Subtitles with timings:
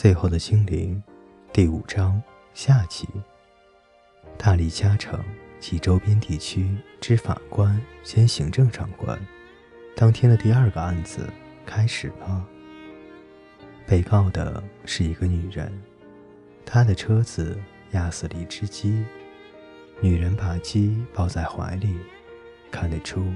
[0.00, 1.02] 最后的精灵，
[1.52, 2.22] 第五章
[2.54, 3.08] 下集。
[4.36, 5.20] 大理加城
[5.58, 9.18] 及周边地区之法官兼行政长官，
[9.96, 11.28] 当天的第二个案子
[11.66, 12.46] 开始了。
[13.88, 15.76] 被告的是一个女人，
[16.64, 17.58] 她的车子
[17.90, 19.04] 压死了一只鸡，
[20.00, 21.98] 女人把鸡抱在怀里，
[22.70, 23.26] 看得出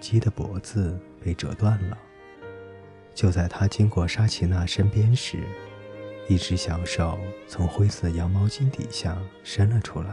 [0.00, 1.96] 鸡的脖子被折断了。
[3.14, 5.44] 就在她经过沙琪娜身边时，
[6.30, 10.10] 一只小手从灰色的羊毛巾底下伸了出来，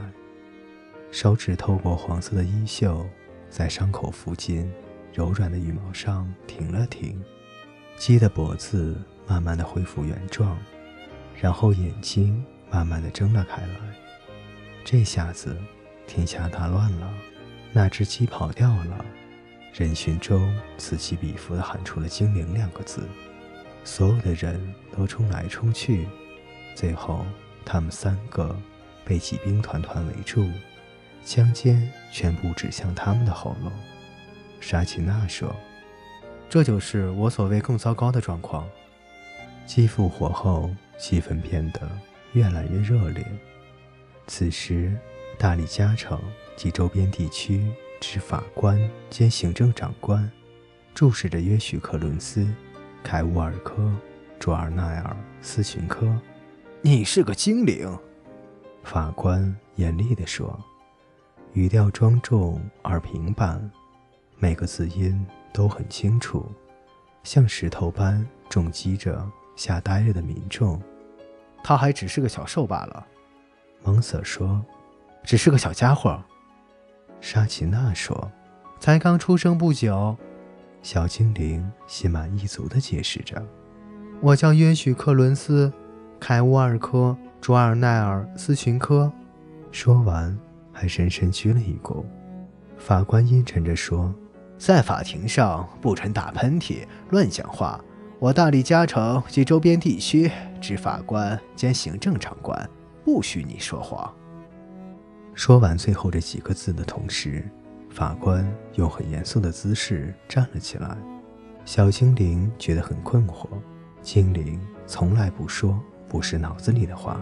[1.12, 3.08] 手指透过黄色的衣袖，
[3.52, 4.68] 在伤口附近
[5.14, 7.24] 柔软的羽毛上停了停。
[7.98, 10.58] 鸡的脖子慢慢的恢复原状，
[11.40, 13.76] 然后眼睛慢慢的睁了开来。
[14.84, 15.56] 这下子
[16.08, 17.14] 天下大乱了，
[17.72, 19.06] 那只鸡跑掉了，
[19.72, 23.08] 人群中此起彼伏的喊出了“精灵”两个字。
[23.88, 24.62] 所有的人
[24.94, 26.06] 都冲来冲去，
[26.76, 27.26] 最后
[27.64, 28.54] 他们三个
[29.06, 30.46] 被骑兵团团围住，
[31.24, 33.72] 枪尖全部指向他们的喉咙。
[34.60, 35.56] 沙琪娜说
[36.50, 38.68] ：“这就是我所谓更糟糕的状况。”
[39.66, 41.90] 继复活后，气氛变得
[42.34, 43.26] 越来越热烈。
[44.28, 44.94] 此时，
[45.38, 46.22] 大理加城
[46.58, 47.66] 及周边地区
[48.02, 48.78] 之法官
[49.10, 50.30] 兼行政长官
[50.94, 52.46] 注视着约许克伦斯。
[53.10, 53.90] 凯乌尔科、
[54.38, 56.14] 卓尔奈尔斯群科，
[56.82, 57.98] 你是个精灵。
[58.84, 60.60] 法官严厉地说，
[61.54, 63.72] 语调庄重而平板，
[64.40, 66.52] 每个字音都很清楚，
[67.24, 70.78] 像石头般重击着吓呆了的民众。
[71.64, 73.08] 他还只是个小兽罢了，
[73.86, 74.62] 蒙瑟说，
[75.24, 76.22] 只是个小家伙。
[77.22, 78.30] 沙奇娜说，
[78.82, 80.14] 才刚出生不久。
[80.90, 83.46] 小精灵心满意足地解释着
[84.24, 85.68] ：“我叫约许克伦斯·
[86.18, 89.12] 凯乌尔科·卓尔奈尔斯群科。”
[89.70, 90.40] 说完，
[90.72, 92.06] 还深深鞠了一躬。
[92.78, 94.16] 法官阴沉着说
[94.58, 97.84] ：“在法庭上不准打喷嚏、乱讲话。
[98.18, 100.32] 我大力加城及周边地区
[100.62, 102.58] 之法官兼行政长官，
[103.04, 104.10] 不许你说谎。”
[105.36, 107.44] 说完最后这几个字的同时。
[107.98, 110.96] 法官用很严肃的姿势站了起来，
[111.66, 113.48] 小精灵觉得很困惑。
[114.04, 117.20] 精灵从来不说不是脑子里的话。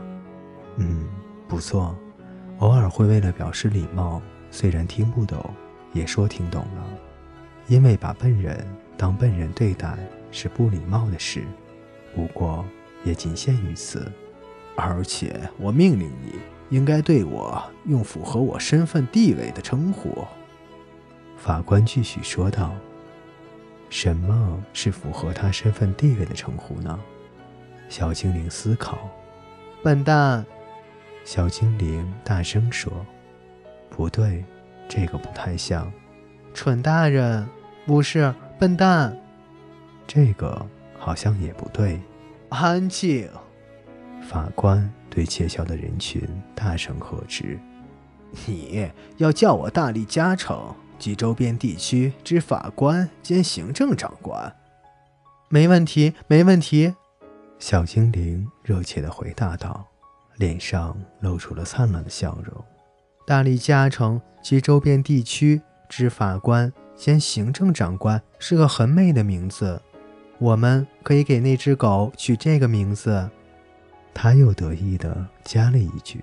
[0.75, 1.08] 嗯，
[1.47, 1.97] 不错，
[2.59, 4.22] 偶尔会为了表示礼貌，
[4.52, 5.50] 虽然听不懂，
[5.94, 6.86] 也说听懂了。
[7.69, 9.97] 因为把笨人当笨人对待
[10.30, 11.46] 是不礼貌的事，
[12.13, 12.66] 不过
[13.06, 14.12] 也仅限于此。
[14.75, 16.34] 而且我命令你，
[16.69, 20.13] 应该对我用符合我身份地位的称呼。
[21.38, 22.73] 法官继续说道
[23.90, 27.00] ：“什么是符合他身份地位的称呼呢？”
[27.88, 29.09] 小精灵思考。
[29.84, 30.45] “笨蛋！”
[31.24, 32.91] 小精灵大声说。
[33.90, 34.44] “不对，
[34.88, 35.91] 这个不太像。
[36.53, 37.47] ”“蠢大人
[37.85, 39.16] ！”“不是，笨蛋。
[40.07, 40.66] ”“这个
[40.97, 42.01] 好像也不对。
[42.50, 43.29] ”“安静！”
[44.28, 47.59] 法官对窃笑的人群大声呵斥
[48.47, 50.74] ：“你要叫我大力加成。”
[51.06, 54.52] 及周边地区之法官兼行政长官，
[55.50, 56.96] 没问题，没问题。
[57.60, 59.86] 小精灵热切地回答道，
[60.38, 62.66] 脸上露出了灿烂的笑容。
[63.24, 69.80] 大力加城及周边地区之法官兼行政长官是个很美的名字，
[70.40, 73.30] 我们可以给那只狗取这个名字。
[74.12, 76.20] 他又得意地加了一句。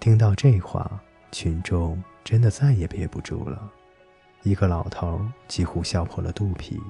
[0.00, 3.70] 听到这话，群众真的再也憋不住了。
[4.42, 6.80] 一个老头几乎笑破了肚皮，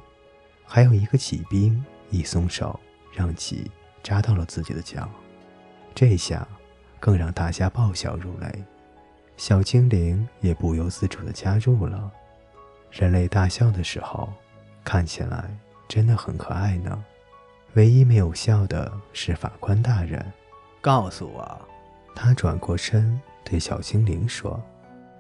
[0.64, 2.78] 还有一个骑兵一松手，
[3.12, 3.70] 让鸡
[4.02, 5.08] 扎到了自己的脚。
[5.94, 6.46] 这下
[6.98, 8.64] 更让大家爆笑如雷，
[9.36, 12.10] 小精灵也不由自主地加入了。
[12.90, 14.32] 人类大笑的时候，
[14.82, 15.55] 看起来
[15.88, 17.05] 真的很可爱呢。
[17.75, 20.25] 唯一没有笑的是法官大人。
[20.81, 21.69] 告诉我，
[22.14, 24.60] 他转过身对小精灵说：“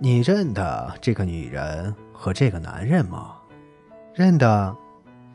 [0.02, 3.36] 你认得这个女人？”和这个男人吗？
[4.14, 4.76] 认得，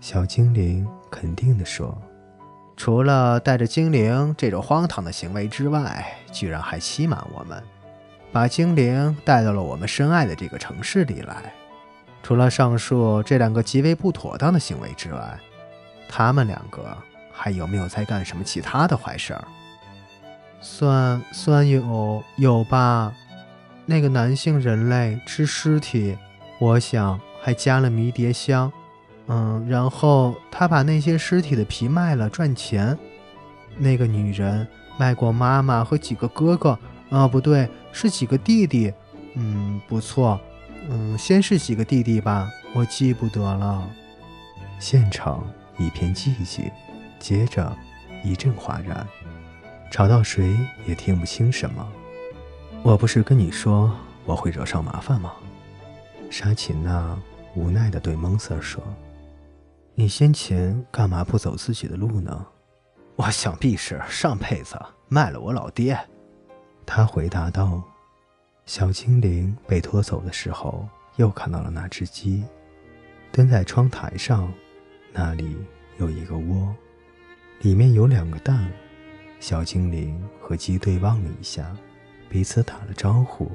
[0.02, 1.98] 小精灵肯定地说。
[2.76, 7.64] 除了带着精灵这种荒唐的行为之外，居然还欺瞒我们，
[8.32, 11.54] 把精灵带到了我们深爱的这个城市里来。
[12.24, 15.38] 除了上述这两个极为不妥当的行为之外，
[16.10, 16.98] 他们两个
[17.32, 19.44] 还有没有在干什么其他的坏事儿？
[20.62, 23.14] 算算有有吧。
[23.88, 26.16] 那个男性人类吃尸体。
[26.60, 28.72] 我想还加了迷迭香，
[29.28, 32.96] 嗯，然后他把那些尸体的皮卖了赚钱。
[33.78, 34.68] 那个女人
[34.98, 36.78] 卖过妈妈和几个哥哥，
[37.10, 38.92] 啊，不对，是几个弟弟。
[39.36, 40.40] 嗯，不错。
[40.90, 43.88] 嗯，先是几个弟弟吧，我记不得了。
[44.80, 45.46] 现场
[45.78, 46.72] 一片寂静，
[47.20, 47.76] 接着
[48.24, 49.08] 一阵哗然，
[49.92, 50.58] 吵到谁
[50.88, 51.88] 也听不清什么。
[52.84, 53.94] 我不是跟你说
[54.26, 55.34] 我会惹上麻烦吗？
[56.30, 57.18] 沙琴娜
[57.54, 58.82] 无奈地对蒙瑟说
[59.94, 62.46] ：“你先前干嘛不走自己的路呢？”
[63.18, 65.98] 我想必是上辈子卖了我老爹。
[66.86, 67.82] 他回答道。
[68.66, 70.86] 小精灵被拖走的时候，
[71.16, 72.44] 又看到了那只鸡，
[73.32, 74.52] 蹲在窗台上，
[75.14, 75.56] 那里
[75.98, 76.76] 有一个窝，
[77.62, 78.70] 里面有两个蛋。
[79.40, 81.74] 小精灵和鸡对望了一下，
[82.30, 83.52] 彼此打了招呼。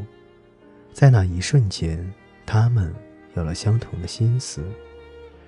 [0.93, 2.13] 在那一瞬间，
[2.45, 2.95] 他们
[3.35, 4.65] 有了相同的心思，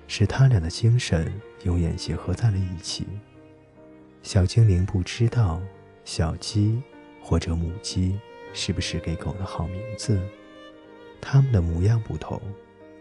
[0.07, 1.31] 使他俩的精神
[1.63, 3.05] 永远结合在了一起。
[4.23, 5.61] 小精灵不知道
[6.03, 6.81] 小鸡
[7.21, 8.19] 或者母鸡。
[8.57, 10.17] 是不是给狗的好名字？
[11.19, 12.41] 它们的模样不同，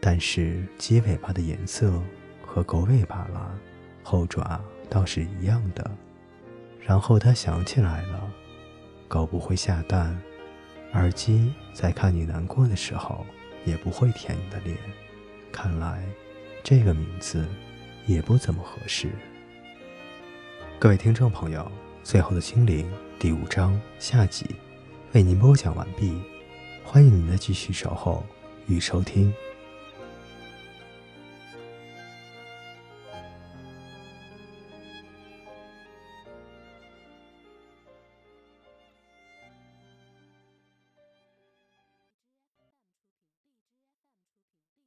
[0.00, 2.02] 但是鸡尾巴的颜色
[2.44, 3.56] 和狗尾巴了，
[4.02, 4.60] 后爪
[4.90, 5.88] 倒是一样的。
[6.80, 8.28] 然后他想起来了，
[9.08, 10.20] 狗不会下蛋，
[10.92, 13.24] 而鸡在看你难过的时候
[13.64, 14.76] 也不会舔你的脸。
[15.52, 16.04] 看来
[16.62, 17.46] 这个名字
[18.06, 19.10] 也不怎么合适。
[20.78, 21.70] 各位听众朋友，
[22.02, 24.46] 最后的精灵第五章下集。
[25.12, 26.20] 为您播讲完毕，
[26.84, 28.26] 欢迎您的继续守候
[28.66, 29.32] 与收听。